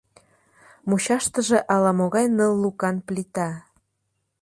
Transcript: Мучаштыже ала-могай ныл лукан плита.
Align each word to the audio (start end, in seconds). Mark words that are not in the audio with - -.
Мучаштыже 0.87 1.59
ала-могай 1.73 2.27
ныл 2.37 2.53
лукан 2.63 2.95
плита. 3.07 3.49